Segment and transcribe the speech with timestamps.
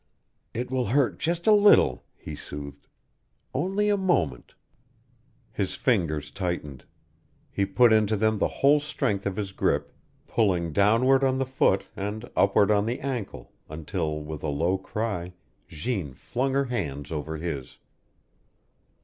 [0.51, 2.87] "It will hurt just a little," he soothed.
[3.53, 4.55] "Only a moment."
[5.51, 6.85] His fingers tightened.
[7.51, 9.91] He put into them the whole strength of his grip,
[10.25, 15.33] pulling downward on the foot and upward on the ankle until, with a low cry,
[15.67, 17.77] Jeanne flung her hands over his.